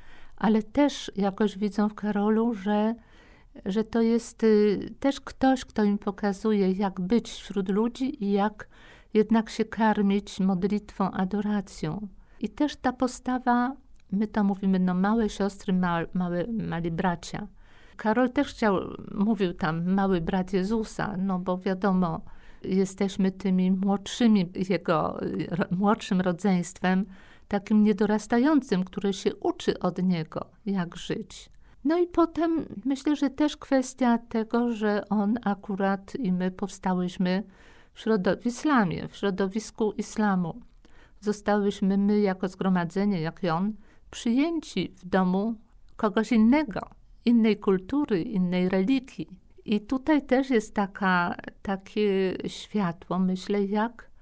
ale 0.44 0.64
też 0.64 1.12
jakoś 1.16 1.58
widzą 1.58 1.90
w 1.90 1.94
Karolu, 1.94 2.54
że, 2.54 2.96
że 3.66 3.84
to 3.84 4.02
jest 4.02 4.44
y, 4.44 4.94
też 5.00 5.22
ktoś, 5.22 5.66
kto 5.66 5.84
im 5.84 5.98
pokazuje, 5.98 6.72
jak 6.72 7.02
być 7.02 7.32
wśród 7.32 7.70
ludzi 7.70 8.24
i 8.24 8.32
jak 8.32 8.68
jednak 9.14 9.50
się 9.50 9.66
karmić 9.66 10.40
modlitwą, 10.40 11.12
adoracją. 11.12 12.08
I 12.40 12.50
też 12.50 12.76
ta 12.76 12.94
postawa, 12.94 13.76
my 14.12 14.28
to 14.28 14.44
mówimy, 14.44 14.80
no 14.80 14.94
małe 14.94 15.30
siostry, 15.30 15.74
małe, 15.74 16.06
małe 16.14 16.48
mali 16.48 16.92
bracia. 16.92 17.48
Karol 17.98 18.30
też 18.30 18.48
chciał, 18.48 18.80
mówił 19.12 19.54
tam, 19.54 19.94
mały 19.94 20.22
brat 20.22 20.54
Jezusa, 20.54 21.16
no 21.18 21.40
bo 21.40 21.58
wiadomo, 21.58 22.22
jesteśmy 22.64 23.32
tymi 23.32 23.72
młodszymi, 23.72 24.52
jego 24.70 25.20
młodszym 25.72 26.22
rodzeństwem, 26.22 27.06
takim 27.54 27.84
niedorastającym, 27.84 28.84
które 28.84 29.14
się 29.14 29.36
uczy 29.36 29.80
od 29.80 30.04
niego, 30.04 30.46
jak 30.66 30.96
żyć. 30.98 31.50
No 31.84 32.00
i 32.00 32.08
potem 32.08 32.66
myślę, 32.86 33.16
że 33.16 33.30
też 33.30 33.58
kwestia 33.58 34.18
tego, 34.18 34.72
że 34.72 35.10
on 35.10 35.38
akurat 35.44 36.16
i 36.16 36.32
my 36.32 36.52
powstałyśmy 36.52 37.44
w, 37.94 38.00
środow- 38.00 38.42
w 38.42 38.46
islamie, 38.46 39.08
w 39.08 39.16
środowisku 39.16 39.92
islamu. 39.92 40.62
Zostałyśmy 41.20 41.98
my 41.98 42.20
jako 42.20 42.48
zgromadzenie, 42.48 43.22
jak 43.22 43.44
i 43.44 43.50
on, 43.50 43.74
przyjęci 44.12 44.94
w 44.98 45.06
domu 45.06 45.56
kogoś 45.96 46.32
innego, 46.32 46.82
innej 47.26 47.58
kultury, 47.58 48.22
innej 48.22 48.70
religii. 48.70 49.28
I 49.66 49.82
tutaj 49.82 50.26
też 50.26 50.50
jest 50.50 50.74
taka, 50.74 51.36
takie 51.62 52.38
światło, 52.48 53.20
myślę, 53.20 53.64
jak 53.64 54.13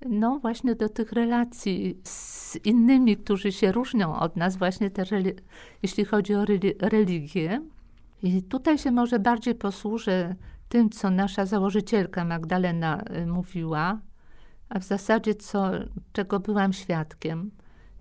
no 0.00 0.38
właśnie 0.38 0.74
do 0.74 0.88
tych 0.88 1.12
relacji 1.12 2.00
z 2.04 2.56
innymi, 2.64 3.16
którzy 3.16 3.52
się 3.52 3.72
różnią 3.72 4.16
od 4.16 4.36
nas, 4.36 4.56
właśnie 4.56 4.90
też 4.90 5.10
jeśli 5.82 6.04
chodzi 6.04 6.34
o 6.34 6.44
religię. 6.80 7.62
I 8.22 8.42
tutaj 8.42 8.78
się 8.78 8.90
może 8.90 9.18
bardziej 9.18 9.54
posłużę 9.54 10.34
tym, 10.68 10.90
co 10.90 11.10
nasza 11.10 11.46
założycielka 11.46 12.24
Magdalena 12.24 13.02
y, 13.22 13.26
mówiła, 13.26 14.00
a 14.68 14.78
w 14.78 14.84
zasadzie 14.84 15.34
co, 15.34 15.70
czego 16.12 16.40
byłam 16.40 16.72
świadkiem. 16.72 17.50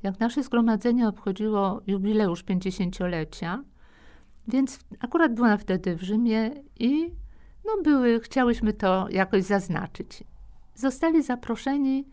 Jak 0.04 0.20
nasze 0.20 0.44
zgromadzenie 0.44 1.08
obchodziło 1.08 1.82
jubileusz 1.88 2.44
50-lecia, 2.44 3.64
więc 4.48 4.80
akurat 5.00 5.34
byłam 5.34 5.58
wtedy 5.58 5.96
w 5.96 6.04
Rzymie 6.04 6.52
i 6.80 7.12
no 7.66 7.84
były, 7.84 8.20
chciałyśmy 8.20 8.74
to 8.74 9.08
jakoś 9.10 9.44
zaznaczyć. 9.44 10.24
Zostali 10.76 11.24
zaproszeni 11.24 12.06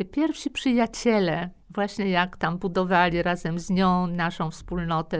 y, 0.00 0.04
pierwsi 0.04 0.50
przyjaciele, 0.50 1.50
właśnie 1.70 2.10
jak 2.10 2.36
tam 2.36 2.58
budowali 2.58 3.22
razem 3.22 3.58
z 3.58 3.70
nią 3.70 4.06
naszą 4.06 4.50
wspólnotę 4.50 5.18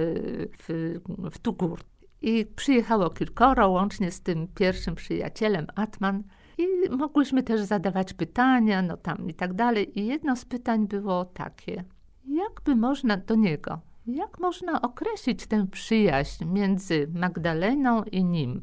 w, 0.58 0.94
w 1.30 1.38
Tugur. 1.38 1.80
I 2.22 2.46
przyjechało 2.56 3.10
kilkoro, 3.10 3.68
łącznie 3.68 4.10
z 4.10 4.20
tym 4.20 4.48
pierwszym 4.48 4.94
przyjacielem, 4.94 5.66
Atman. 5.74 6.22
I 6.58 6.90
mogłyśmy 6.90 7.42
też 7.42 7.60
zadawać 7.60 8.14
pytania, 8.14 8.82
no 8.82 8.96
tam 8.96 9.30
i 9.30 9.34
tak 9.34 9.54
dalej. 9.54 10.00
I 10.00 10.06
jedno 10.06 10.36
z 10.36 10.44
pytań 10.44 10.88
było 10.88 11.24
takie: 11.24 11.84
jakby 12.24 12.76
można 12.76 13.16
do 13.16 13.34
niego, 13.34 13.80
jak 14.06 14.40
można 14.40 14.82
określić 14.82 15.46
tę 15.46 15.66
przyjaźń 15.66 16.44
między 16.44 17.08
Magdaleną 17.14 18.02
i 18.02 18.24
nim? 18.24 18.62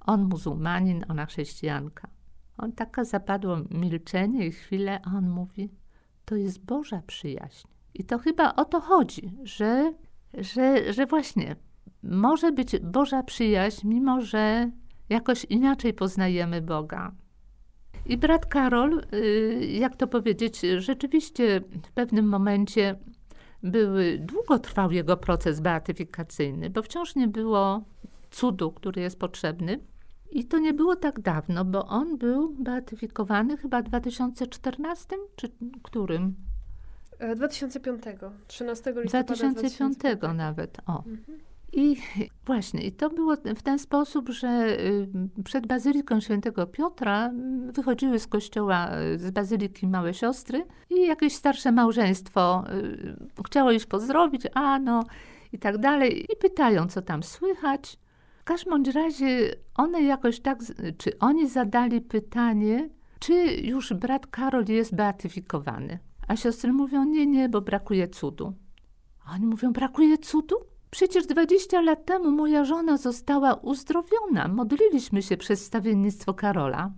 On 0.00 0.22
muzułmanin, 0.22 1.04
ona 1.08 1.26
chrześcijanka. 1.26 2.17
On 2.58 2.72
taka 2.72 3.04
zapadło 3.04 3.56
milczenie 3.70 4.46
i 4.46 4.52
chwilę, 4.52 5.00
a 5.04 5.16
on 5.16 5.30
mówi: 5.30 5.70
To 6.24 6.36
jest 6.36 6.64
Boża 6.64 7.02
przyjaźń. 7.06 7.66
I 7.94 8.04
to 8.04 8.18
chyba 8.18 8.54
o 8.54 8.64
to 8.64 8.80
chodzi, 8.80 9.32
że, 9.42 9.92
że, 10.34 10.92
że 10.92 11.06
właśnie 11.06 11.56
może 12.02 12.52
być 12.52 12.78
Boża 12.80 13.22
przyjaźń, 13.22 13.88
mimo 13.88 14.20
że 14.20 14.70
jakoś 15.08 15.44
inaczej 15.44 15.94
poznajemy 15.94 16.62
Boga. 16.62 17.12
I 18.06 18.16
brat 18.16 18.46
Karol, 18.46 19.04
y, 19.14 19.66
jak 19.70 19.96
to 19.96 20.06
powiedzieć, 20.06 20.60
rzeczywiście 20.78 21.60
w 21.60 21.92
pewnym 21.92 22.28
momencie 22.28 22.98
były, 23.62 24.18
długo 24.18 24.58
trwał 24.58 24.92
jego 24.92 25.16
proces 25.16 25.60
beatyfikacyjny, 25.60 26.70
bo 26.70 26.82
wciąż 26.82 27.16
nie 27.16 27.28
było 27.28 27.84
cudu, 28.30 28.72
który 28.72 29.02
jest 29.02 29.18
potrzebny. 29.18 29.80
I 30.30 30.44
to 30.44 30.58
nie 30.58 30.74
było 30.74 30.96
tak 30.96 31.20
dawno, 31.20 31.64
bo 31.64 31.86
on 31.86 32.18
był 32.18 32.54
beatyfikowany 32.58 33.56
chyba 33.56 33.82
w 33.82 33.84
2014 33.84 35.16
czy 35.36 35.48
którym? 35.82 36.34
2005, 37.36 38.02
13 38.46 38.92
listopada 38.96 39.34
2005 39.34 39.96
2005. 39.96 40.36
nawet, 40.36 40.78
o. 40.86 41.04
Mhm. 41.06 41.38
I 41.72 41.96
właśnie, 42.46 42.82
i 42.82 42.92
to 42.92 43.10
było 43.10 43.36
w 43.56 43.62
ten 43.62 43.78
sposób, 43.78 44.28
że 44.28 44.78
y, 44.80 45.08
przed 45.44 45.66
Bazyliką 45.66 46.20
Świętego 46.20 46.66
Piotra 46.66 47.26
mm, 47.26 47.72
wychodziły 47.72 48.18
z 48.18 48.26
kościoła, 48.26 48.90
y, 49.14 49.18
z 49.18 49.30
Bazyliki 49.30 49.86
małe 49.86 50.14
siostry 50.14 50.64
i 50.90 51.06
jakieś 51.06 51.34
starsze 51.34 51.72
małżeństwo 51.72 52.64
y, 52.72 53.42
chciało 53.46 53.72
już 53.72 53.86
pozdrowić, 53.86 54.42
a 54.54 54.78
no 54.78 55.04
i 55.52 55.58
tak 55.58 55.78
dalej. 55.78 56.26
I 56.32 56.36
pytają, 56.36 56.86
co 56.86 57.02
tam 57.02 57.22
słychać. 57.22 57.98
Każdym 58.48 58.70
bądź 58.70 58.88
razie 58.88 59.54
one 59.74 60.02
jakoś 60.02 60.40
tak, 60.40 60.58
czy 60.98 61.18
oni 61.18 61.48
zadali 61.48 62.00
pytanie, 62.00 62.88
czy 63.18 63.34
już 63.62 63.92
brat 63.92 64.26
Karol 64.26 64.64
jest 64.68 64.94
beatyfikowany. 64.94 65.98
A 66.28 66.36
siostry 66.36 66.72
mówią, 66.72 67.04
nie, 67.04 67.26
nie, 67.26 67.48
bo 67.48 67.60
brakuje 67.60 68.08
cudu. 68.08 68.52
A 69.26 69.34
oni 69.34 69.46
mówią, 69.46 69.72
brakuje 69.72 70.18
cudu? 70.18 70.56
Przecież 70.90 71.26
20 71.26 71.80
lat 71.80 72.04
temu 72.04 72.30
moja 72.30 72.64
żona 72.64 72.96
została 72.96 73.54
uzdrowiona. 73.54 74.48
Modliliśmy 74.48 75.22
się 75.22 75.36
przez 75.36 75.64
stawiennictwo 75.64 76.34
Karola. 76.34 76.92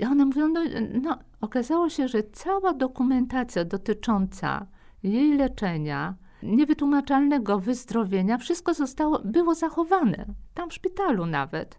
I 0.00 0.04
one 0.04 0.24
mówią, 0.24 0.48
no, 0.48 0.60
no, 1.02 1.18
okazało 1.40 1.88
się, 1.90 2.08
że 2.08 2.22
cała 2.22 2.74
dokumentacja 2.74 3.64
dotycząca 3.64 4.66
jej 5.02 5.34
leczenia, 5.36 6.14
niewytłumaczalnego 6.42 7.58
wyzdrowienia, 7.58 8.38
wszystko 8.38 8.74
zostało, 8.74 9.20
było 9.24 9.54
zachowane. 9.54 10.26
Tam 10.54 10.70
w 10.70 10.74
szpitalu 10.74 11.26
nawet. 11.26 11.78